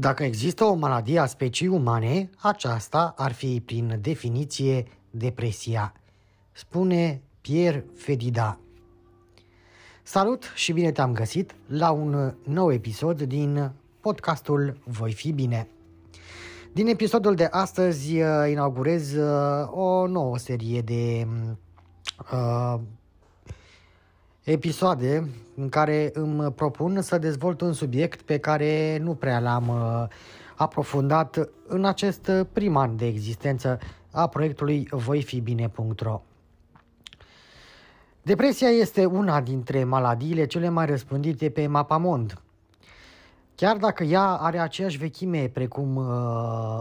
[0.00, 5.92] Dacă există o maladie a speciei umane, aceasta ar fi prin definiție depresia,
[6.52, 8.58] spune Pierre Fedida.
[10.02, 15.68] Salut și bine te-am găsit la un nou episod din podcastul Voi fi bine.
[16.72, 21.26] Din episodul de astăzi uh, inaugurez uh, o nouă serie de
[22.32, 22.80] uh,
[24.52, 30.04] episoade în care îmi propun să dezvolt un subiect pe care nu prea l-am uh,
[30.56, 33.78] aprofundat în acest prim an de existență
[34.10, 36.22] a proiectului voifibine.ro.
[38.22, 42.42] Depresia este una dintre maladiile cele mai răspândite pe mapamond.
[43.54, 46.06] Chiar dacă ea are aceeași vechime precum uh,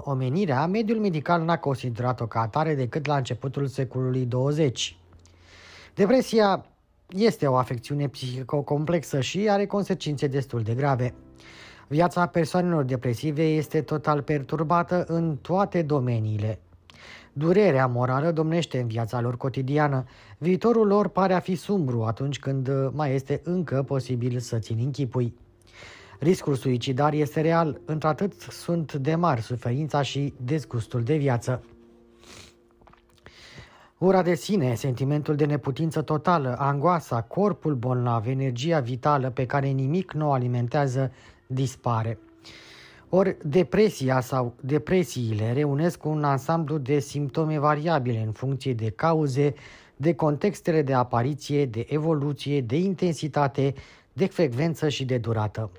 [0.02, 4.98] omenirea, mediul medical n-a considerat-o ca atare decât la începutul secolului 20.
[5.94, 6.66] Depresia
[7.16, 11.13] este o afecțiune psihică complexă și are consecințe destul de grave.
[11.88, 16.59] Viața persoanelor depresive este total perturbată în toate domeniile.
[17.33, 20.03] Durerea morală domnește în viața lor cotidiană.
[20.38, 25.33] Viitorul lor pare a fi sumbru atunci când mai este încă posibil să țin închipui.
[26.19, 31.63] Riscul suicidar este real, într-atât sunt de mari suferința și dezgustul de viață.
[34.00, 40.13] Ura de sine, sentimentul de neputință totală, angoasa, corpul bolnav, energia vitală pe care nimic
[40.13, 41.12] nu o alimentează,
[41.47, 42.19] dispare.
[43.09, 49.53] Ori depresia sau depresiile reunesc un ansamblu de simptome variabile în funcție de cauze,
[49.96, 53.74] de contextele de apariție, de evoluție, de intensitate,
[54.14, 55.69] de frecvență și de durată.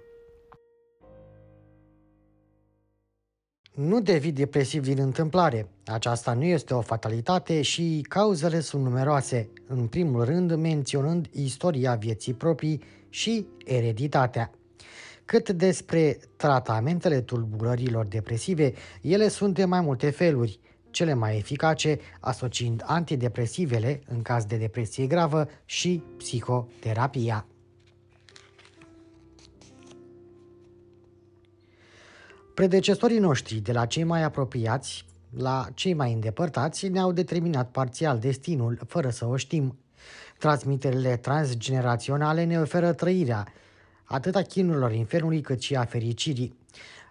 [3.79, 5.69] Nu devii depresiv din întâmplare.
[5.87, 12.35] Aceasta nu este o fatalitate și cauzele sunt numeroase, în primul rând menționând istoria vieții
[12.35, 14.51] proprii și ereditatea.
[15.25, 18.73] Cât despre tratamentele tulburărilor depresive,
[19.03, 25.07] ele sunt de mai multe feluri, cele mai eficace asociind antidepresivele în caz de depresie
[25.07, 27.47] gravă și psihoterapia.
[32.59, 35.05] Predecesorii noștri, de la cei mai apropiați
[35.37, 39.79] la cei mai îndepărtați, ne-au determinat parțial destinul, fără să o știm.
[40.39, 43.47] Transmiterile transgeneraționale ne oferă trăirea,
[44.05, 46.59] atât a chinurilor infernului cât și a fericirii.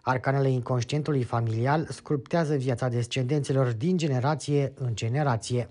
[0.01, 5.69] Arcanele inconștientului familial sculptează viața descendenților din generație în generație.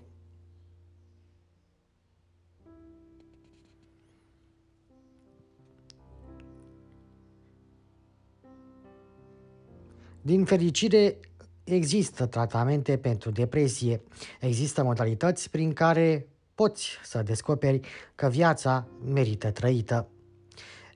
[10.27, 11.19] Din fericire,
[11.63, 14.01] există tratamente pentru depresie.
[14.39, 17.79] Există modalități prin care poți să descoperi
[18.15, 20.07] că viața merită trăită.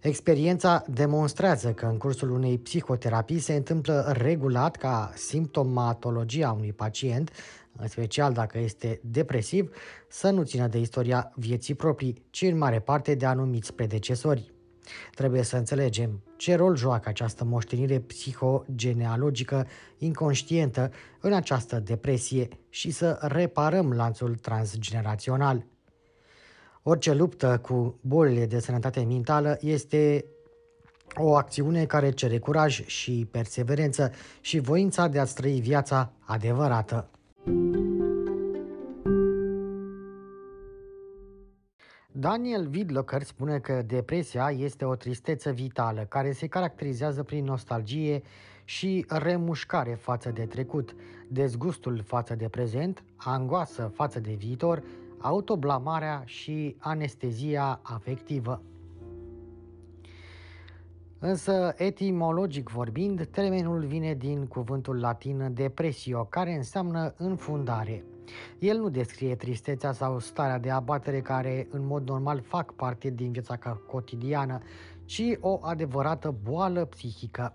[0.01, 7.31] Experiența demonstrează că în cursul unei psihoterapii se întâmplă regulat ca simptomatologia unui pacient,
[7.77, 9.75] în special dacă este depresiv,
[10.09, 14.51] să nu țină de istoria vieții proprii, ci în mare parte de anumiți predecesori.
[15.15, 23.17] Trebuie să înțelegem ce rol joacă această moștenire psihogenealogică inconștientă în această depresie și să
[23.21, 25.65] reparăm lanțul transgenerațional.
[26.83, 30.25] Orice luptă cu bolile de sănătate mentală este
[31.15, 34.11] o acțiune care cere curaj și perseverență
[34.41, 37.09] și voința de a-ți trăi viața adevărată.
[42.13, 48.21] Daniel Widlocker spune că depresia este o tristețe vitală care se caracterizează prin nostalgie
[48.65, 50.95] și remușcare față de trecut,
[51.27, 54.83] dezgustul față de prezent, angoasă față de viitor,
[55.17, 58.61] autoblamarea și anestezia afectivă.
[61.19, 68.03] Însă, etimologic vorbind, termenul vine din cuvântul latin depresio, care înseamnă înfundare–
[68.59, 73.31] El nu descrie tristețea sau starea de abatere care în mod normal fac parte din
[73.31, 73.57] viața
[73.87, 74.59] cotidiană,
[75.05, 77.53] ci o adevărată boală psihică.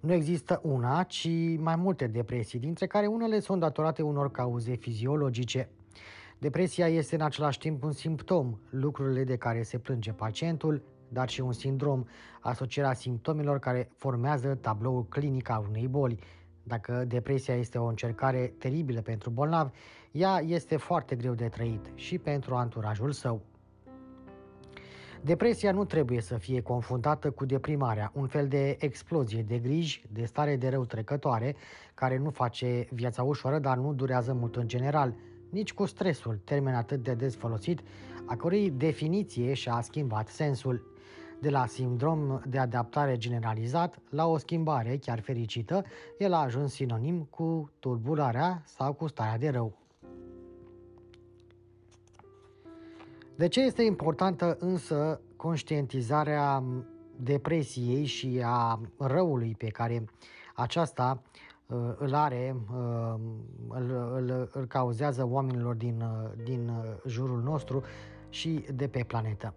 [0.00, 1.28] Nu există una, ci
[1.58, 5.68] mai multe depresii, dintre care unele sunt datorate unor cauze fiziologice.
[6.38, 11.40] Depresia este în același timp un simptom, lucrurile de care se plânge pacientul, dar și
[11.40, 12.04] un sindrom,
[12.40, 16.18] asocierea simptomelor care formează tabloul clinic al unei boli.
[16.68, 19.70] Dacă depresia este o încercare teribilă pentru bolnav,
[20.10, 23.40] ea este foarte greu de trăit și pentru anturajul său.
[25.20, 30.24] Depresia nu trebuie să fie confundată cu deprimarea, un fel de explozie de griji, de
[30.24, 31.56] stare de rău trecătoare,
[31.94, 35.14] care nu face viața ușoară, dar nu durează mult în general,
[35.50, 37.80] nici cu stresul, termen atât de des folosit,
[38.26, 40.96] a cărui definiție și-a schimbat sensul.
[41.40, 45.84] De la sindrom de adaptare generalizat la o schimbare chiar fericită,
[46.18, 49.72] el a ajuns sinonim cu tulburarea sau cu starea de rău.
[53.36, 56.62] De ce este importantă însă conștientizarea
[57.16, 60.04] depresiei și a răului pe care
[60.54, 61.22] aceasta
[61.66, 63.14] uh, îl are, uh,
[63.68, 66.70] îl, îl, îl cauzează oamenilor din, uh, din
[67.06, 67.82] jurul nostru
[68.28, 69.54] și de pe planetă.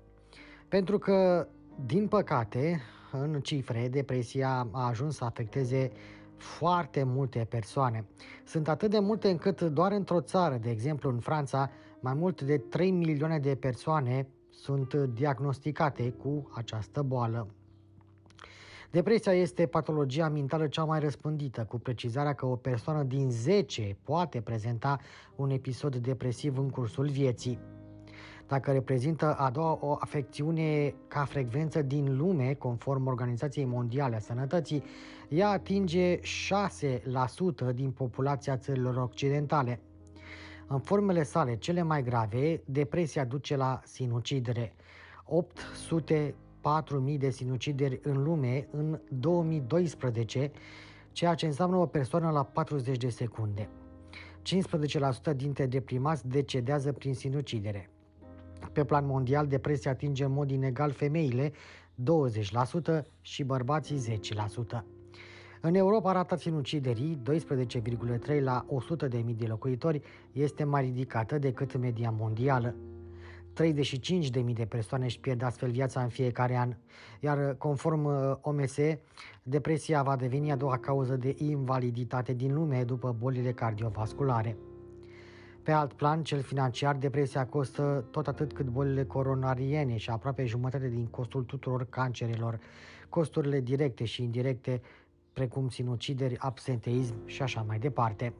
[0.68, 1.48] Pentru că,
[1.86, 2.82] din păcate,
[3.12, 5.92] în cifre, depresia a ajuns să afecteze
[6.38, 8.06] foarte multe persoane.
[8.46, 11.70] Sunt atât de multe încât doar într-o țară, de exemplu în Franța,
[12.00, 17.48] mai mult de 3 milioane de persoane sunt diagnosticate cu această boală.
[18.92, 24.42] Depresia este patologia mentală cea mai răspândită, cu precizarea că o persoană din 10 poate
[24.42, 25.00] prezenta
[25.36, 27.60] un episod depresiv în cursul vieții.
[28.52, 34.84] Dacă reprezintă a doua o afecțiune ca frecvență din lume, conform Organizației Mondiale a Sănătății,
[35.30, 36.22] ea atinge 6%
[37.74, 39.80] din populația țărilor occidentale.
[40.68, 44.76] În formele sale cele mai grave, depresia duce la sinucidere.
[47.14, 50.52] 804.000 de sinucideri în lume în 2012,
[51.12, 53.70] ceea ce înseamnă o persoană la 40 de secunde.
[55.32, 57.90] 15% dintre deprimați decedează prin sinucidere.
[58.74, 61.54] Pe plan mondial, depresia atinge în mod inegal femeile 20%
[63.22, 64.20] și bărbații
[64.78, 64.84] 10%.
[65.62, 67.22] În Europa, rata sinuciderii,
[68.28, 68.66] 12,3 la
[69.10, 72.76] 100.000 de locuitori, este mai ridicată decât media mondială.
[73.54, 76.76] 35.000 de persoane își pierd astfel viața în fiecare an,
[77.20, 78.76] iar conform uh, OMS,
[79.44, 84.58] depresia va deveni a doua cauză de invaliditate din lume după bolile cardiovasculare.
[85.64, 90.88] Pe alt plan, cel financiar, depresia costă tot atât cât bolile coronariene și aproape jumătate
[90.90, 92.60] din costul tuturor cancerelor.
[93.10, 94.82] Costurile directe și indirecte
[95.34, 98.34] precum sinucideri, absenteism și așa mai departe.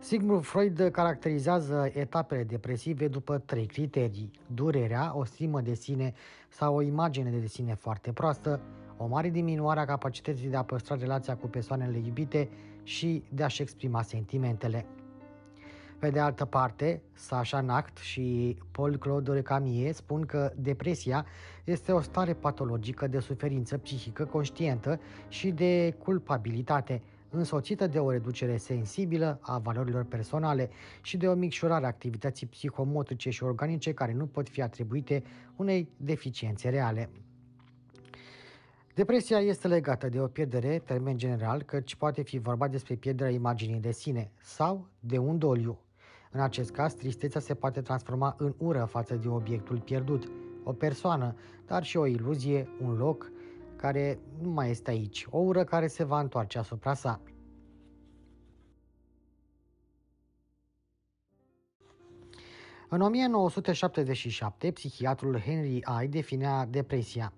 [0.00, 4.30] Sigmund Freud caracterizează etapele depresive după trei criterii.
[4.54, 6.14] Durerea, o stimă de sine
[6.48, 8.60] sau o imagine de sine foarte proastă,
[8.98, 12.48] o mare diminuare a capacității de a păstra relația cu persoanele iubite
[12.82, 14.86] și de a-și exprima sentimentele.
[15.98, 21.26] Pe de altă parte, Sasha Nacht și Paul-Claude Recamier spun că depresia
[21.64, 28.56] este o stare patologică de suferință psihică conștientă și de culpabilitate, însoțită de o reducere
[28.56, 30.70] sensibilă a valorilor personale
[31.02, 35.22] și de o micșorare a activității psihomotrice și organice care nu pot fi atribuite
[35.56, 37.10] unei deficiențe reale.
[38.98, 43.80] Depresia este legată de o pierdere, termen general, căci poate fi vorba despre pierderea imaginii
[43.80, 45.78] de sine sau de un doliu.
[46.30, 50.30] În acest caz, tristețea se poate transforma în ură față de obiectul pierdut,
[50.64, 51.34] o persoană,
[51.66, 53.30] dar și o iluzie, un loc
[53.76, 57.20] care nu mai este aici, o ură care se va întoarce asupra sa.
[62.88, 67.32] În 1977, psihiatrul Henry I definea depresia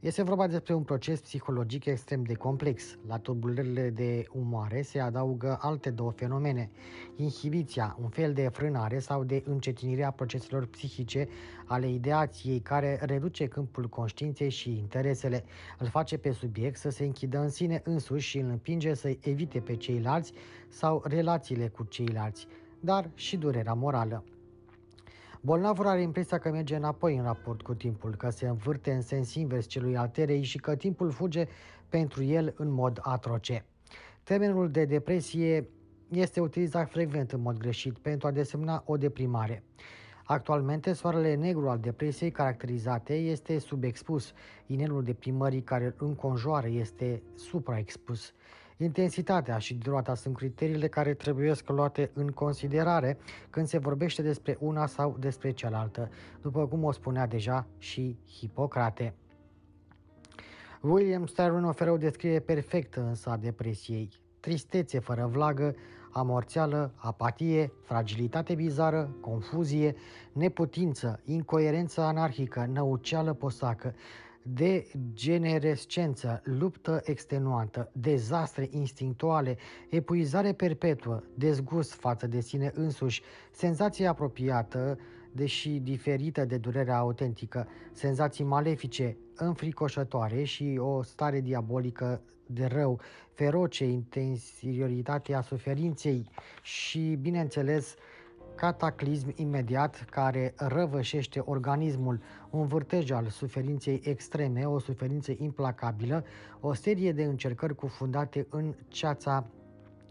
[0.00, 2.98] este vorba despre un proces psihologic extrem de complex.
[3.06, 6.70] La tulburările de umoare se adaugă alte două fenomene.
[7.16, 11.28] Inhibiția, un fel de frânare sau de încetinire a proceselor psihice
[11.64, 15.44] ale ideației care reduce câmpul conștiinței și interesele.
[15.78, 19.60] Îl face pe subiect să se închidă în sine însuși și îl împinge să evite
[19.60, 20.32] pe ceilalți
[20.68, 22.46] sau relațiile cu ceilalți,
[22.80, 24.24] dar și durerea morală.
[25.40, 29.34] Bolnavul are impresia că merge înapoi în raport cu timpul, că se învârte în sens
[29.34, 31.46] invers celui alterei și că timpul fuge
[31.88, 33.64] pentru el în mod atroce.
[34.22, 35.68] Termenul de depresie
[36.08, 39.62] este utilizat frecvent în mod greșit pentru a desemna o deprimare.
[40.24, 44.32] Actualmente, soarele negru al depresiei caracterizate este subexpus,
[44.66, 48.32] inelul deprimării care îl înconjoară este supraexpus.
[48.80, 53.18] Intensitatea și durata sunt criteriile care trebuie luate în considerare
[53.50, 56.10] când se vorbește despre una sau despre cealaltă,
[56.42, 59.14] după cum o spunea deja și Hipocrate.
[60.80, 64.08] William Styron oferă o descriere perfectă însă a depresiei.
[64.40, 65.74] Tristețe fără vlagă,
[66.12, 69.94] amorțeală, apatie, fragilitate bizară, confuzie,
[70.32, 73.94] neputință, incoerență anarhică, năuceală posacă,
[74.52, 79.56] degenerescență, luptă extenuantă, dezastre instinctuale,
[79.88, 84.98] epuizare perpetuă, dezgust față de sine însuși, senzație apropiată,
[85.32, 93.00] deși diferită de durerea autentică, senzații malefice, înfricoșătoare și o stare diabolică de rău,
[93.32, 96.30] feroce intensioritatea suferinței
[96.62, 97.94] și, bineînțeles,
[98.58, 106.24] cataclism imediat care răvășește organismul, un vârtej al suferinței extreme, o suferință implacabilă,
[106.60, 109.46] o serie de încercări cufundate în ceața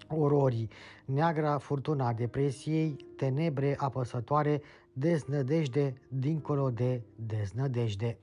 [0.08, 0.70] ororii,
[1.06, 4.62] neagra furtuna depresiei, tenebre apăsătoare,
[4.94, 8.18] deznădejde dincolo de deznădejde.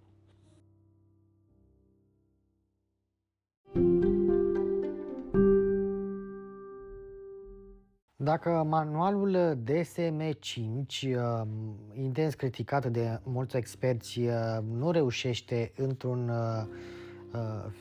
[8.25, 11.47] Dacă manualul DSM-5, uh,
[11.93, 14.33] intens criticat de mulți experți, uh,
[14.77, 16.65] nu reușește într-un uh,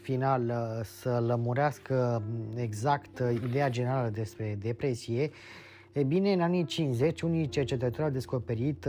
[0.02, 2.24] final să lămurească
[2.56, 5.30] exact ideea generală despre depresie,
[5.92, 8.88] e bine, în anii 50, unii cercetători au descoperit,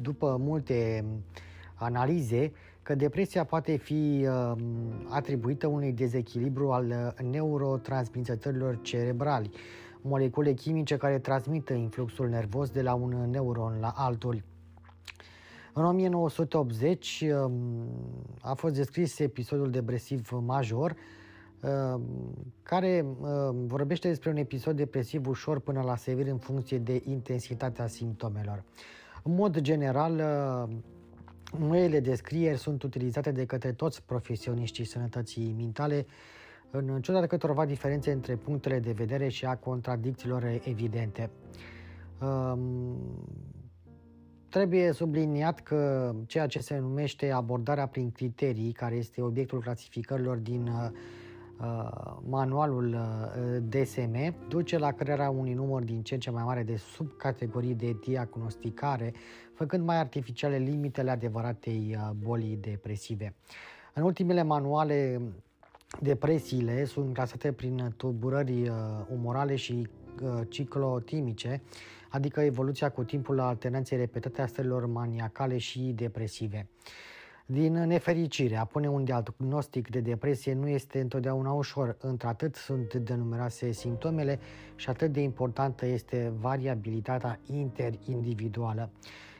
[0.00, 1.04] după multe
[1.74, 2.52] analize,
[2.84, 4.52] că depresia poate fi uh,
[5.08, 9.50] atribuită unui dezechilibru al uh, neurotransmițătorilor cerebrali,
[10.00, 14.42] molecule chimice care transmită influxul nervos de la un neuron la altul.
[15.72, 17.52] În 1980 um,
[18.40, 20.96] a fost descris episodul depresiv major,
[21.60, 22.02] um,
[22.62, 27.86] care um, vorbește despre un episod depresiv ușor până la sever în funcție de intensitatea
[27.86, 28.64] simptomelor.
[29.22, 30.22] În mod general,
[31.58, 36.06] Noile descrieri sunt utilizate de către toți profesioniștii sănătății mentale,
[36.70, 41.30] în ciuda câtorva diferențe între punctele de vedere și a contradicțiilor evidente.
[42.20, 42.96] Um,
[44.48, 50.66] trebuie subliniat că ceea ce se numește abordarea prin criterii, care este obiectul clasificărilor din
[50.66, 50.90] uh,
[51.60, 56.62] Uh, manualul uh, DSM duce la crearea unui număr din ce în ce mai mare
[56.62, 59.12] de subcategorii de diagnosticare,
[59.54, 63.34] făcând mai artificiale limitele adevăratei uh, bolii depresive.
[63.94, 65.20] În ultimele manuale,
[66.00, 68.72] depresiile sunt clasate prin tulburări
[69.12, 69.88] umorale și
[70.48, 71.62] ciclotimice,
[72.08, 76.68] adică evoluția cu timpul alternanței repetate a stărilor maniacale și depresive.
[77.46, 83.14] Din nefericire, a pune un diagnostic de depresie nu este întotdeauna ușor, într-atât sunt de
[83.14, 84.38] numeroase simptomele
[84.76, 88.90] și atât de importantă este variabilitatea interindividuală.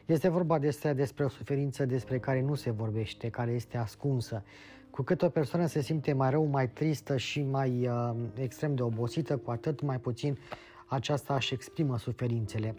[0.05, 4.43] Este vorba despre, despre o suferință despre care nu se vorbește, care este ascunsă.
[4.89, 8.81] Cu cât o persoană se simte mai rău, mai tristă și mai uh, extrem de
[8.81, 10.37] obosită, cu atât mai puțin
[10.85, 12.75] aceasta își exprimă suferințele.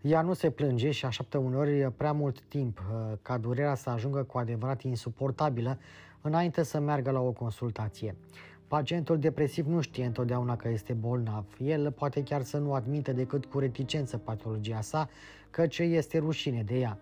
[0.00, 4.22] Ea nu se plânge și așteaptă uneori prea mult timp uh, ca durerea să ajungă
[4.22, 5.78] cu adevărat insuportabilă
[6.20, 8.14] înainte să meargă la o consultație.
[8.68, 11.44] Pacientul depresiv nu știe întotdeauna că este bolnav.
[11.58, 15.08] El poate chiar să nu admită decât cu reticență patologia sa,
[15.50, 16.98] căci este rușine de ea.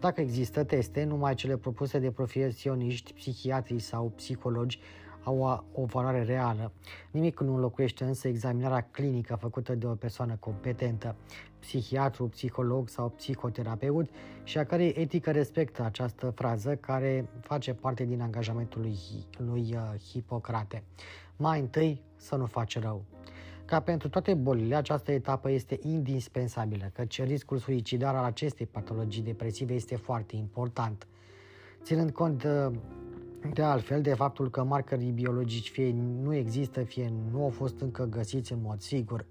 [0.00, 4.80] Dacă există teste, numai cele propuse de profesioniști, psihiatri sau psihologi
[5.22, 6.72] au o valoare reală.
[7.10, 11.16] Nimic nu înlocuiește însă examinarea clinică făcută de o persoană competentă,
[11.58, 14.08] psihiatru, psiholog sau psihoterapeut
[14.42, 18.96] și a cărei etică respectă această frază care face parte din angajamentul lui,
[19.36, 20.82] lui uh, Hipocrate.
[21.36, 23.04] Mai întâi să nu faci rău.
[23.66, 29.74] Ca pentru toate bolile, această etapă este indispensabilă, căci riscul suicidar al acestei patologii depresive
[29.74, 31.06] este foarte important.
[31.82, 32.78] Ținând cont uh,
[33.52, 35.92] de altfel, de faptul că marcării biologici fie
[36.22, 39.26] nu există, fie nu au fost încă găsiți în mod sigur.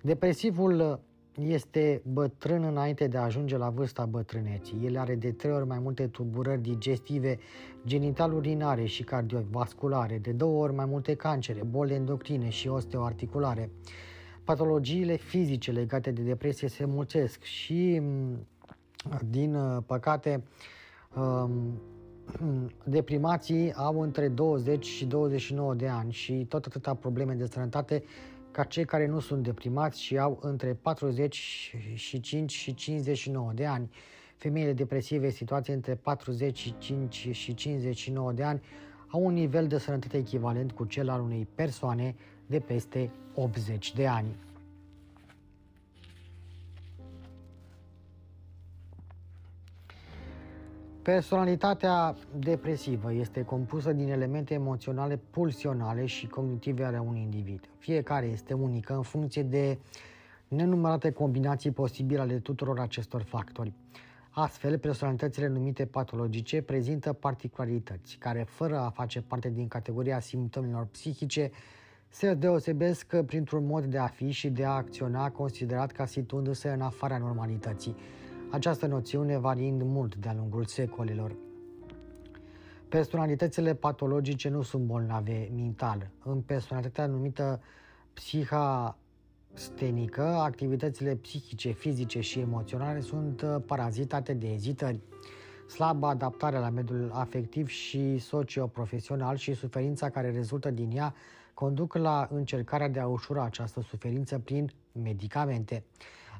[0.00, 1.00] Depresivul
[1.42, 4.80] este bătrân înainte de a ajunge la vârsta bătrâneții.
[4.84, 7.38] El are de trei ori mai multe tulburări digestive,
[7.86, 13.70] genital-urinare și cardiovasculare, de două ori mai multe cancere, boli endocrine și osteoarticulare.
[14.44, 18.02] Patologiile fizice legate de depresie se mulțesc și,
[19.30, 20.42] din păcate,
[22.84, 28.04] deprimații au între 20 și 29 de ani și tot atâta probleme de sănătate
[28.54, 33.90] ca cei care nu sunt deprimați și au între 45 și 59 de ani.
[34.36, 38.62] Femeile depresive situați între 45 și 59 de ani
[39.08, 42.14] au un nivel de sănătate echivalent cu cel al unei persoane
[42.46, 44.36] de peste 80 de ani.
[51.04, 57.68] Personalitatea depresivă este compusă din elemente emoționale pulsionale și cognitive ale unui individ.
[57.78, 59.78] Fiecare este unică în funcție de
[60.48, 63.72] nenumărate combinații posibile ale tuturor acestor factori.
[64.30, 71.50] Astfel, personalitățile numite patologice prezintă particularități care, fără a face parte din categoria simptomelor psihice,
[72.08, 76.80] se deosebesc printr-un mod de a fi și de a acționa considerat ca situându-se în
[76.80, 77.96] afara normalității
[78.50, 81.36] această noțiune variind mult de-a lungul secolelor.
[82.88, 86.10] Personalitățile patologice nu sunt bolnave mental.
[86.24, 87.60] În personalitatea numită
[88.12, 88.98] psiha
[89.52, 95.00] stenică, activitățile psihice, fizice și emoționale sunt uh, parazitate de ezitări,
[95.66, 101.14] slabă adaptare la mediul afectiv și socioprofesional și suferința care rezultă din ea
[101.54, 104.70] conduc la încercarea de a ușura această suferință prin
[105.02, 105.84] medicamente.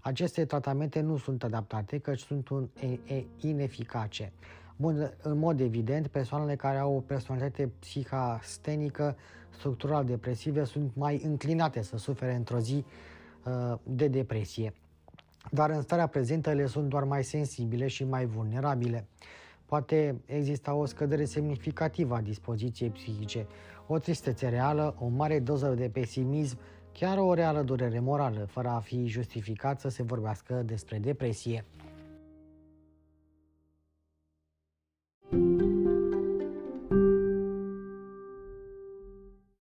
[0.04, 4.32] Aceste tratamente nu sunt adaptate, căci sunt un, e, e, ineficace.
[4.76, 9.16] Bun, în mod evident, persoanele care au o personalitate psihastenică,
[9.50, 12.84] structural depresive, sunt mai înclinate să sufere într-o zi
[13.44, 14.72] uh, de depresie.
[15.50, 19.06] Dar în starea prezentă ele sunt doar mai sensibile și mai vulnerabile.
[19.66, 23.46] Poate exista o scădere semnificativă a dispoziției psihice,
[23.86, 26.58] o tristețe reală, o mare doză de pesimism
[26.98, 31.64] chiar o reală durere morală, fără a fi justificat să se vorbească despre depresie.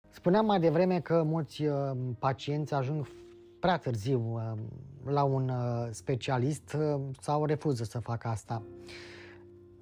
[0.10, 3.08] Spuneam mai devreme că mulți uh, pacienți ajung
[3.60, 4.60] prea târziu uh,
[5.06, 6.78] la un uh, specialist
[7.20, 8.64] sau refuză să facă asta.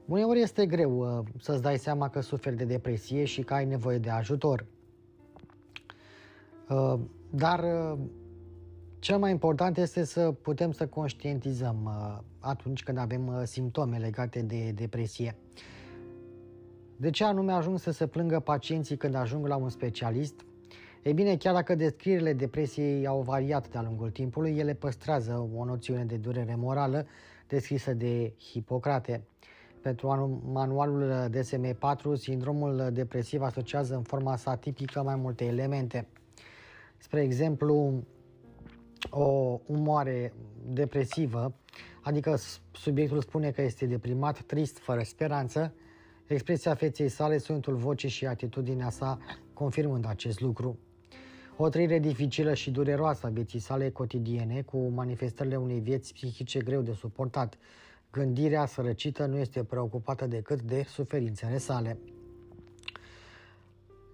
[0.05, 4.09] Uneori este greu să-ți dai seama că suferi de depresie și că ai nevoie de
[4.09, 4.65] ajutor.
[7.33, 7.99] Dar uh,
[8.99, 14.41] cel mai important este să putem să conștientizăm uh, atunci când avem uh, simptome legate
[14.41, 15.35] de depresie.
[16.97, 20.45] De ce anume ajung să se plângă pacienții când ajung la un specialist?
[21.03, 26.05] Ei bine, chiar dacă descrierile depresiei au variat de-a lungul timpului, ele păstrează o noțiune
[26.05, 27.05] de durere morală
[27.47, 29.23] descrisă de Hipocrate.
[29.81, 36.07] Pentru manualul DSM-4, sindromul depresiv asociază în forma sa tipică mai multe elemente–
[37.01, 38.03] spre exemplu,
[39.09, 40.33] o umoare
[40.67, 41.53] depresivă,
[42.01, 42.37] adică
[42.71, 45.73] subiectul spune că este deprimat, trist, fără speranță,
[46.27, 49.17] expresia feței sale, sunetul vocii și atitudinea sa
[49.53, 50.79] confirmând acest lucru.
[51.57, 56.81] O trăire dificilă și dureroasă a vieții sale cotidiene, cu manifestările unei vieți psihice greu
[56.81, 57.57] de suportat.
[58.11, 61.97] Gândirea sărăcită nu este preocupată decât de suferințele sale.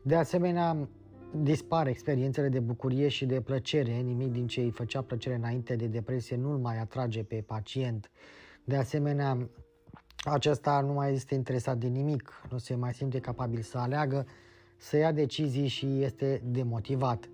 [0.01, 0.87] De asemenea,
[1.35, 5.87] dispar experiențele de bucurie și de plăcere, nimic din ce îi făcea plăcere înainte de
[5.87, 8.11] depresie nu-l mai atrage pe pacient.
[8.63, 9.49] De asemenea,
[10.23, 14.25] acesta nu mai este interesat de nimic, nu se mai simte capabil să aleagă,
[14.77, 17.29] să ia decizii și este demotivat.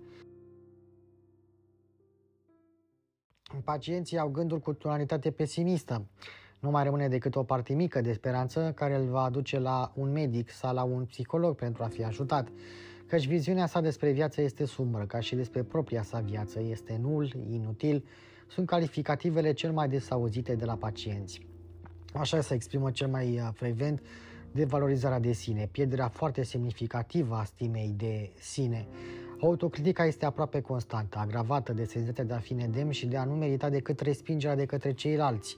[3.64, 6.06] Pacienții au gândul cu tonalitate pesimistă.
[6.60, 10.12] Nu mai rămâne decât o parte mică de speranță care îl va aduce la un
[10.12, 12.48] medic sau la un psiholog pentru a fi ajutat
[13.14, 17.32] căci viziunea sa despre viață este sumbră, ca și despre propria sa viață, este nul,
[17.50, 18.04] inutil,
[18.48, 21.40] sunt calificativele cel mai des auzite de la pacienți.
[22.14, 24.02] Așa se exprimă cel mai uh, frecvent
[24.52, 28.86] devalorizarea de sine, pierderea foarte semnificativă a stimei de sine.
[29.40, 33.34] Autocritica este aproape constantă, agravată de senzația de a fi nedemn și de a nu
[33.34, 35.56] merita decât respingerea de către ceilalți.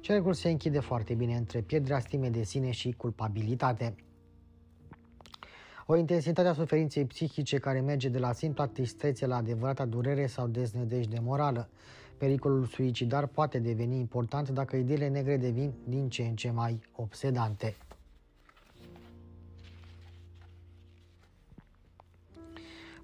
[0.00, 3.94] Cercul se închide foarte bine între pierderea stimei de sine și culpabilitate.
[5.90, 10.46] O intensitate a suferinței psihice care merge de la simpla tristețe la adevărata durere sau
[10.46, 11.68] deznădejde morală.
[12.18, 17.76] Pericolul suicidar poate deveni important dacă ideile negre devin din ce în ce mai obsedante.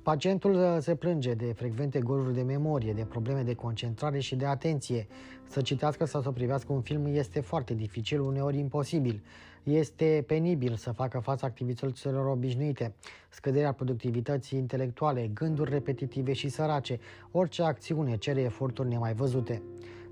[0.03, 4.47] Pacientul uh, se plânge de frecvente goluri de memorie, de probleme de concentrare și de
[4.47, 5.07] atenție.
[5.49, 9.23] Să citească sau să privească un film este foarte dificil, uneori imposibil.
[9.65, 12.95] Este penibil să facă față activităților obișnuite,
[13.31, 16.99] scăderea productivității intelectuale, gânduri repetitive și sărace.
[17.31, 19.63] Orice acțiune cere eforturi nemai văzute.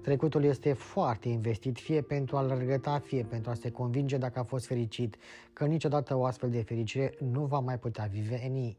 [0.02, 4.42] Trecutul este foarte investit fie pentru a-l regreta, fie pentru a se convinge dacă a
[4.42, 5.16] fost fericit,
[5.52, 8.76] că niciodată o astfel de fericire nu va mai putea veni.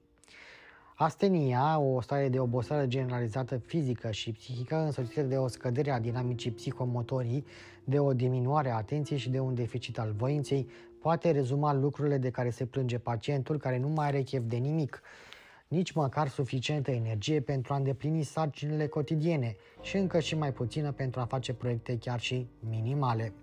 [1.03, 6.51] Astenia, o stare de oboseală generalizată fizică și psihică, însoțită de o scădere a dinamicii
[6.51, 7.45] psihomotorii,
[7.83, 10.67] de o diminuare a atenției și de un deficit al voinței,
[11.01, 15.01] poate rezuma lucrurile de care se plânge pacientul care nu mai are chef de nimic,
[15.67, 21.19] nici măcar suficientă energie pentru a îndeplini sarcinile cotidiene și încă și mai puțină pentru
[21.19, 23.33] a face proiecte chiar și minimale.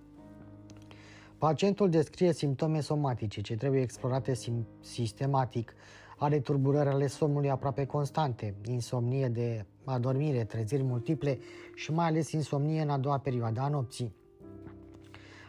[1.39, 5.75] Pacientul descrie simptome somatice ce trebuie explorate sim- sistematic.
[6.23, 11.39] Are turburări ale somnului aproape constante, insomnie de adormire, treziri multiple
[11.75, 14.15] și mai ales insomnie în a doua perioadă a nopții.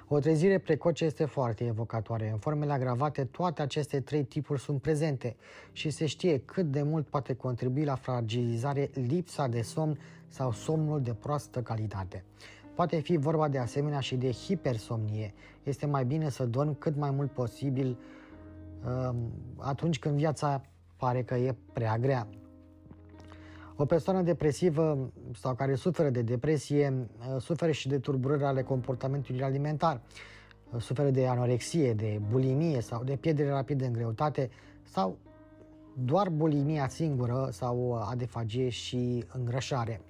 [0.08, 2.30] O trezire precoce este foarte evocatoare.
[2.30, 5.36] În formele agravate, toate aceste trei tipuri sunt prezente
[5.72, 11.02] și se știe cât de mult poate contribui la fragilizare lipsa de somn sau somnul
[11.02, 12.24] de proastă calitate.
[12.76, 15.34] Poate fi vorba de asemenea și de hipersomnie.
[15.64, 17.98] Este mai bine să dormi cât mai mult posibil um,
[19.58, 20.62] atunci când viața
[20.98, 22.28] pare că e prea grea.
[23.76, 29.44] O persoană depresivă sau care suferă de depresie uh, suferă și de turburări ale comportamentului
[29.44, 30.02] alimentar,
[30.72, 34.50] uh, suferă de anorexie, de bulimie sau de pierdere rapidă în greutate
[34.84, 35.17] sau
[35.94, 40.02] doar bulimia singură sau adefagie și îngrășare.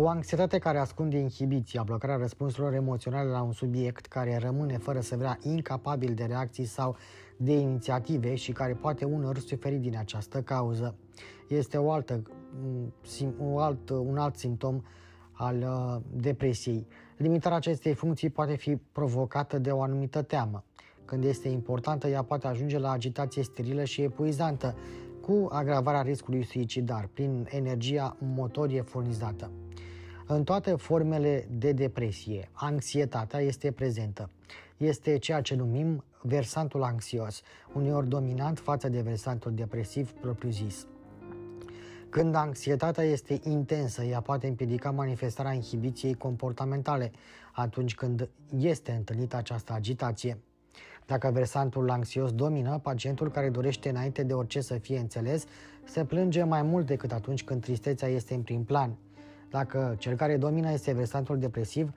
[0.00, 5.16] O anxietate care ascunde inhibiția, blocarea răspunsurilor emoționale la un subiect care rămâne fără să
[5.16, 6.96] vrea incapabil de reacții sau
[7.36, 10.94] de inițiative și care poate unor suferi din această cauză.
[11.48, 12.22] Este o altă,
[13.38, 14.82] un, alt, un alt simptom
[15.32, 16.86] al uh, depresiei.
[17.16, 20.64] Limitarea acestei funcții poate fi provocată de o anumită teamă.
[21.04, 24.74] Când este importantă, ea poate ajunge la agitație sterilă și epuizantă,
[25.20, 29.50] cu agravarea riscului suicidar prin energia motorie furnizată.
[30.30, 34.30] În toate formele de depresie, anxietatea este prezentă.
[34.76, 40.86] Este ceea ce numim versantul anxios, uneori dominant față de versantul depresiv propriu-zis.
[42.08, 47.10] Când anxietatea este intensă, ea poate împiedica manifestarea inhibiției comportamentale
[47.52, 50.38] atunci când este întâlnită această agitație.
[51.06, 55.44] Dacă versantul anxios domină, pacientul care dorește înainte de orice să fie înțeles
[55.84, 58.96] se plânge mai mult decât atunci când tristețea este în prim plan.
[59.50, 61.92] Dacă cel care domină este versantul depresiv,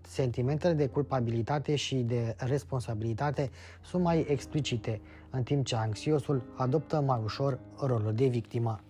[0.00, 3.50] sentimentele de culpabilitate și de responsabilitate
[3.84, 8.80] sunt mai explicite, în timp ce anxiosul adoptă mai ușor rolul de victimă.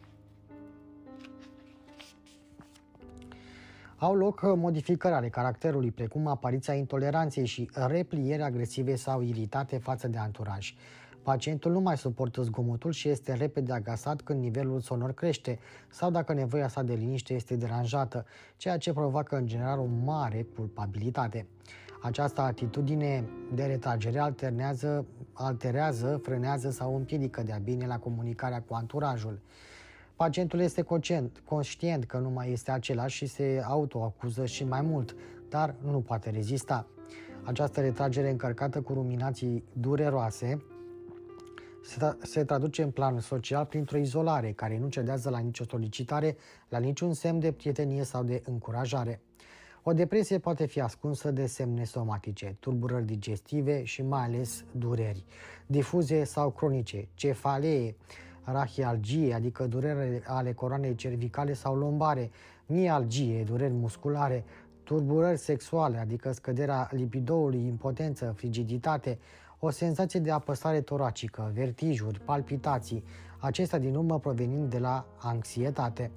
[3.96, 10.18] Au loc modificări ale caracterului, precum apariția intoleranței și repliere agresive sau iritate față de
[10.18, 10.74] anturaj.
[11.28, 15.58] Pacientul nu mai suportă zgomotul și este repede agasat când nivelul sonor crește
[15.90, 20.46] sau dacă nevoia sa de liniște este deranjată, ceea ce provoacă în general o mare
[20.56, 21.46] culpabilitate.
[22.02, 29.40] Această atitudine de retragere alternează, alterează, frânează sau împiedică de-a bine la comunicarea cu anturajul.
[30.16, 35.16] Pacientul este conștient, conștient că nu mai este același și se autoacuză și mai mult,
[35.48, 36.86] dar nu poate rezista.
[37.42, 40.62] Această retragere încărcată cu ruminații dureroase
[41.88, 46.36] se, se traduce în plan social printr-o izolare care nu cedează la nicio solicitare,
[46.68, 49.20] la niciun semn de prietenie sau de încurajare.
[49.82, 55.24] O depresie poate fi ascunsă de semne somatice, tulburări digestive și mai ales dureri,
[55.66, 57.96] difuze sau cronice, cefalee,
[58.44, 62.30] rachialgie, adică dureri ale coroanei cervicale sau lombare,
[62.66, 64.44] mialgie, dureri musculare,
[64.82, 69.18] tulburări sexuale, adică scăderea lipidoului, impotență, frigiditate,
[69.58, 73.04] o senzație de apăsare toracică, vertijuri, palpitații,
[73.38, 76.10] acestea din urmă provenind de la anxietate.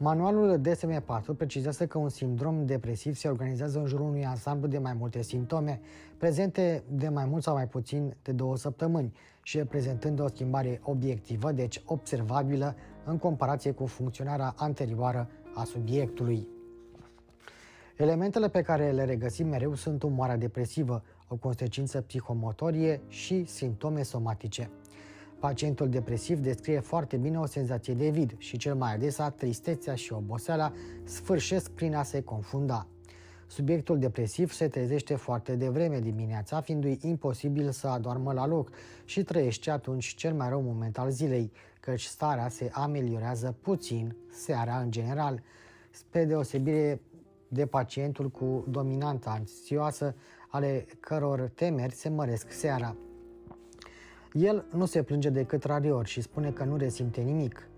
[0.00, 4.92] Manualul DSM-4 precizează că un sindrom depresiv se organizează în jurul unui ansamblu de mai
[4.92, 5.80] multe simptome,
[6.18, 11.52] prezente de mai mult sau mai puțin de două săptămâni și reprezentând o schimbare obiectivă,
[11.52, 16.48] deci observabilă, în comparație cu funcționarea anterioară a subiectului.
[17.96, 24.70] Elementele pe care le regăsim mereu sunt umoarea depresivă, o consecință psihomotorie și simptome somatice.
[25.38, 30.12] Pacientul depresiv descrie foarte bine o senzație de vid și cel mai adesea tristețea și
[30.12, 30.72] oboseala
[31.04, 32.86] sfârșesc prin a se confunda.
[33.46, 38.70] Subiectul depresiv se trezește foarte devreme dimineața, fiindu-i imposibil să adormă la loc
[39.04, 44.78] și trăiește atunci cel mai rău moment al zilei, căci starea se ameliorează puțin seara
[44.78, 45.42] în general,
[45.90, 47.00] spre deosebire
[47.48, 50.14] de pacientul cu dominantă anxioasă,
[50.48, 52.96] ale căror temeri se măresc seara.
[54.32, 57.68] El nu se plânge decât rariori și spune că nu resimte nimic.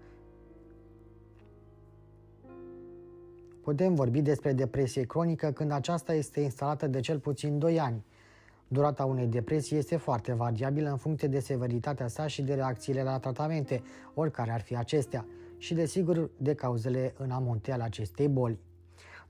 [3.62, 8.04] Putem vorbi despre depresie cronică când aceasta este instalată de cel puțin 2 ani.
[8.68, 13.18] Durata unei depresii este foarte variabilă în funcție de severitatea sa și de reacțiile la
[13.18, 13.82] tratamente,
[14.14, 15.26] oricare ar fi acestea,
[15.58, 18.58] și desigur de cauzele în amonte ale acestei boli.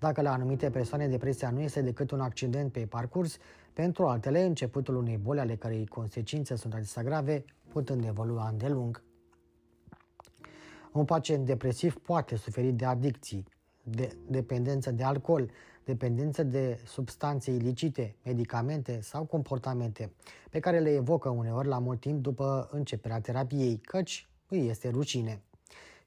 [0.00, 3.38] Dacă la anumite persoane depresia nu este decât un accident pe parcurs,
[3.72, 9.02] pentru altele începutul unei boli ale cărei consecințe sunt adesea grave, putând evolua îndelung.
[10.92, 13.44] Un pacient depresiv poate suferi de adicții,
[13.82, 15.50] de dependență de alcool,
[15.84, 20.12] dependență de substanțe ilicite, medicamente sau comportamente,
[20.50, 25.42] pe care le evocă uneori la mult timp după începerea terapiei, căci îi este rușine.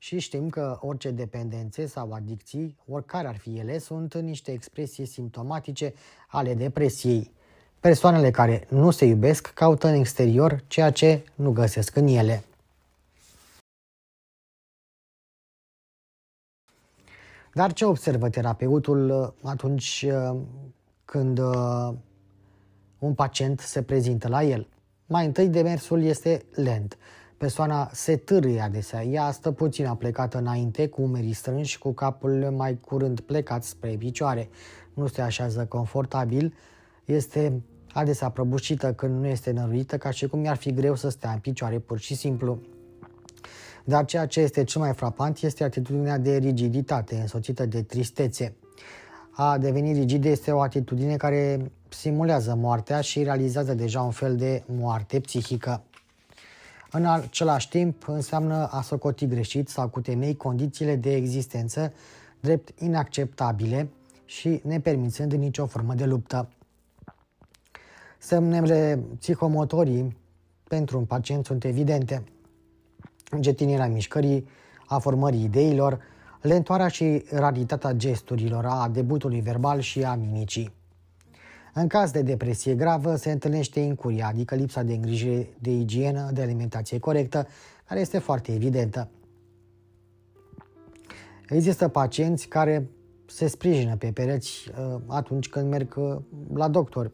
[0.03, 5.93] Și știm că orice dependențe sau adicții, oricare ar fi ele, sunt niște expresii simptomatice
[6.27, 7.31] ale depresiei.
[7.79, 12.43] Persoanele care nu se iubesc caută în exterior ceea ce nu găsesc în ele.
[17.53, 20.39] Dar ce observă terapeutul uh, atunci uh,
[21.05, 21.93] când uh,
[22.99, 24.67] un pacient se prezintă la el?
[25.05, 26.97] Mai întâi, demersul este lent.
[27.37, 29.03] Persoana se târâie adesea.
[29.03, 34.49] Ea stă puțin aplecată înainte, cu umerii strânși, cu capul mai curând plecat spre picioare.
[34.93, 36.53] Nu se așează confortabil,
[37.05, 37.61] este
[37.93, 41.39] adesea prăbușită când nu este năruită, ca și cum i-ar fi greu să stea în
[41.39, 42.59] picioare pur și simplu.
[43.85, 48.55] Dar ceea ce este cel mai frapant este atitudinea de rigiditate, însoțită de tristețe.
[49.31, 54.63] A deveni rigid este o atitudine care simulează moartea și realizează deja un fel de
[54.65, 55.83] moarte psihică.
[56.95, 61.93] În același timp, înseamnă a socoti greșit sau cu temei condițiile de existență
[62.39, 63.89] drept inacceptabile
[64.25, 66.49] și nepermițând nicio formă de luptă.
[68.17, 70.17] Semnele psihomotorii
[70.67, 72.23] pentru un pacient sunt evidente
[73.29, 74.47] încetinirea mișcării,
[74.87, 75.99] a formării ideilor,
[76.41, 80.73] lentoarea și raritatea gesturilor, a debutului verbal și a mimicii.
[81.73, 86.41] În caz de depresie gravă se întâlnește incuria, adică lipsa de îngrijire de igienă, de
[86.41, 87.47] alimentație corectă,
[87.85, 89.09] care este foarte evidentă.
[91.49, 92.89] Există pacienți care
[93.25, 96.17] se sprijină pe pereți uh, atunci când merg uh,
[96.53, 97.11] la doctor.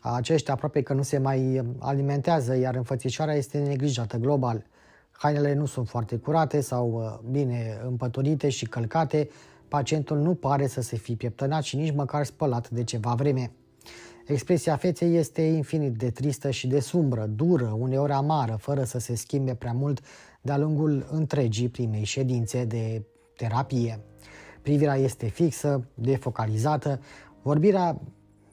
[0.00, 4.64] Aceștia aproape că nu se mai alimentează, iar înfățișarea este neglijată global
[5.18, 9.28] hainele nu sunt foarte curate sau uh, bine împăturite și călcate,
[9.68, 13.52] pacientul nu pare să se fi pieptănat și nici măcar spălat de ceva vreme.
[14.26, 19.14] Expresia feței este infinit de tristă și de sumbră, dură, uneori amară, fără să se
[19.14, 20.00] schimbe prea mult
[20.40, 23.02] de-a lungul întregii primei ședințe de
[23.36, 24.00] terapie.
[24.62, 27.00] Privirea este fixă, defocalizată,
[27.42, 28.00] vorbirea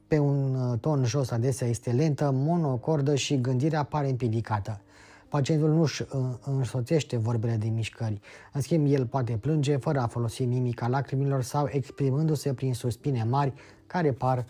[0.07, 4.81] pe un uh, ton jos adesea este lentă, monocordă și gândirea pare împiedicată.
[5.29, 6.03] Pacientul nu își
[6.45, 8.19] însoțește vorbele de mișcări.
[8.53, 13.53] În schimb, el poate plânge fără a folosi mimica lacrimilor sau exprimându-se prin suspine mari
[13.87, 14.45] care par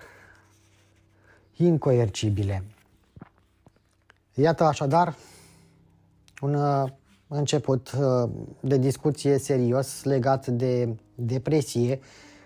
[1.62, 2.63] incoercibile.
[4.34, 5.15] Iată așadar
[6.41, 6.89] un uh,
[7.28, 12.00] început uh, de discuție serios legat de depresie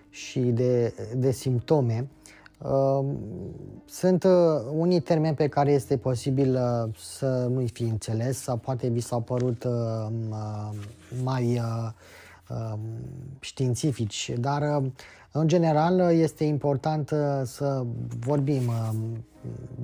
[0.09, 2.07] și de, de simptome
[2.63, 3.17] Ehm,
[3.85, 4.31] sunt uh,
[4.71, 9.21] unii termeni pe care este posibil uh, să nu-i fi înțeles sau poate vi s-au
[9.21, 10.07] părut uh,
[11.23, 12.79] mai ehm,
[13.39, 14.81] științifici, dar
[15.39, 17.85] în general este important să
[18.19, 18.61] vorbim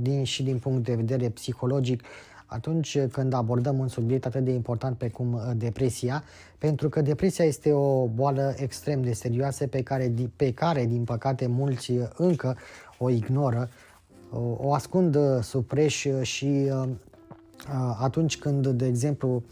[0.02, 2.04] din, și din punct de vedere psihologic
[2.54, 6.24] atunci când abordăm un subiect atât de important pe cum uh, depresia,
[6.58, 11.48] pentru că depresia este o boală extrem de serioasă pe care, pe care din păcate,
[11.48, 12.58] mulți uh, încă
[12.98, 13.70] o ignoră,
[14.58, 16.72] o ascund uh, sub preș și
[18.00, 19.44] atunci când, de exemplu,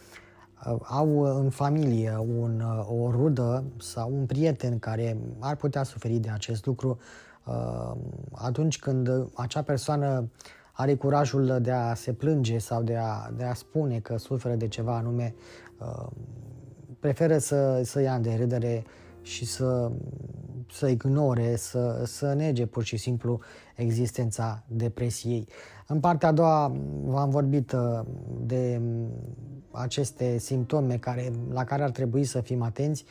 [0.81, 6.65] au în familie un, o rudă sau un prieten care ar putea suferi de acest
[6.65, 6.99] lucru,
[8.31, 10.29] atunci când acea persoană
[10.79, 14.67] are curajul de a se plânge sau de a, de a spune că suferă de
[14.67, 15.35] ceva anume,
[15.79, 16.07] uh,
[16.99, 18.83] preferă să, să ia de râdere
[19.21, 19.91] și să,
[20.71, 23.39] să ignore, să, să nege pur și simplu
[23.75, 25.47] existența depresiei.
[25.87, 26.71] În partea a doua
[27.03, 27.99] v-am vorbit uh,
[28.45, 28.81] de
[29.71, 33.05] aceste simptome care, la care ar trebui să fim atenți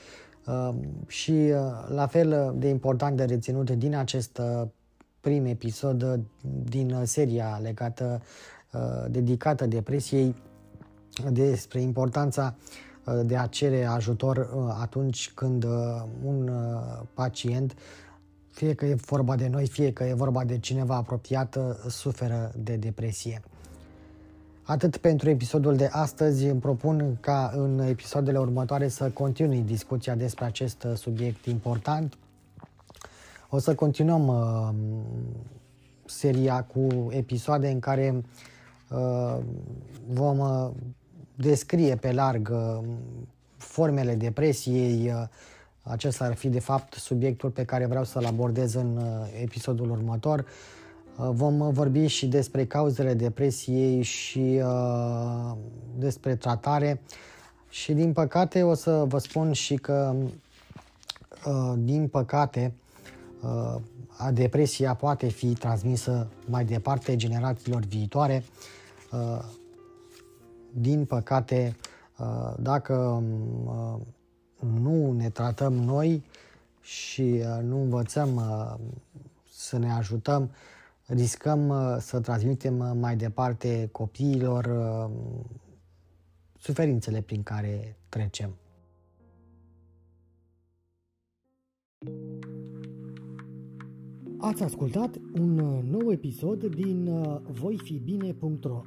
[0.47, 0.75] uh,
[1.07, 1.53] și
[1.89, 4.41] la fel de important de reținut din acest
[5.29, 6.21] prim episod uh,
[6.65, 8.23] din uh, seria legată,
[8.73, 10.35] uh, dedicată depresiei,
[11.31, 12.55] despre importanța
[13.25, 15.65] de a cere ajutor atunci când
[16.25, 16.51] un
[17.15, 17.75] pacient,
[18.51, 22.77] fie că e vorba de noi, fie că e vorba de cineva apropiat, suferă de
[22.77, 23.43] depresie.
[24.69, 30.45] Atât pentru episodul de astăzi, îmi propun ca în episoadele următoare să continui discuția despre
[30.45, 32.19] acest subiect important
[33.51, 34.69] o să continuăm uh,
[36.05, 38.25] seria cu episoade în care
[38.91, 39.39] uh,
[40.07, 40.71] vom uh,
[41.35, 42.85] descrie pe larg uh,
[43.57, 45.13] formele depresiei.
[45.13, 45.29] Uh,
[45.83, 50.39] acesta ar fi de fapt subiectul pe care vreau să-l abordez în uh, episodul următor.
[50.39, 50.78] Uh,
[51.19, 55.57] vom vorbi și despre cauzele depresiei și uh,
[55.99, 57.01] despre tratare.
[57.69, 60.15] Și din păcate o să vă spun și că
[61.47, 62.73] uh, din păcate
[63.43, 63.77] uh,
[64.33, 68.45] depresia poate fi transmisă mai departe generațiilor viitoare.
[69.13, 69.45] Uh,
[70.71, 71.77] din păcate,
[72.19, 73.23] uh, dacă
[73.65, 74.01] uh,
[74.81, 76.25] nu ne tratăm noi
[76.81, 78.43] și nu învățăm
[79.53, 80.51] să ne ajutăm,
[81.09, 84.67] riscăm să transmitem mai departe copiilor
[86.59, 88.55] suferințele prin care trecem.
[94.41, 98.83] Ați ascultat un uh, nou episod din uh, voifibine.ro,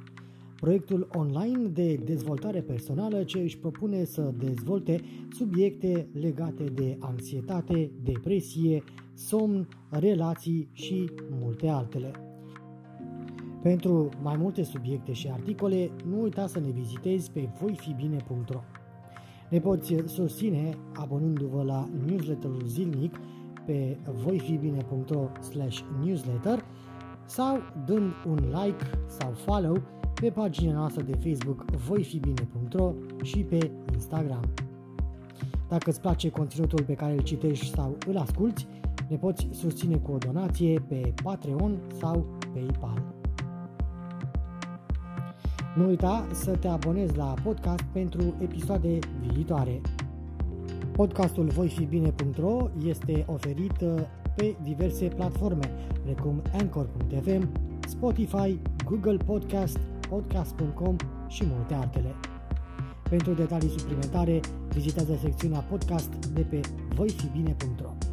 [0.62, 8.82] proiectul online de dezvoltare personală ce își propune să dezvolte subiecte legate de anxietate, depresie,
[9.14, 12.10] somn, relații și multe altele.
[13.62, 18.60] Pentru mai multe subiecte și articole, nu uita să ne vizitezi pe voifibine.ro.
[19.50, 23.16] Ne poți susține abonându-vă la newsletterul zilnic
[23.66, 25.28] pe voifibine.ro
[26.04, 26.64] newsletter
[27.26, 34.42] sau dând un like sau follow pe pagina noastră de Facebook voifibine.ro și pe Instagram.
[35.68, 38.66] Dacă îți place conținutul pe care îl citești sau îl asculti,
[39.08, 43.02] ne poți susține cu o donație pe Patreon sau PayPal.
[45.76, 48.98] Nu uita să te abonezi la podcast pentru episoade
[49.32, 49.80] viitoare.
[50.92, 53.94] Podcastul voifibine.ro este oferit uh,
[54.36, 55.70] pe diverse platforme,
[56.04, 57.48] precum Anchor.fm,
[57.86, 59.78] Spotify, Google Podcast,
[60.12, 60.96] Podcast.com
[61.28, 62.14] și multe altele.
[63.02, 66.60] Pentru detalii suplimentare, vizitează secțiunea podcast de pe
[66.94, 68.11] voifibine.ro.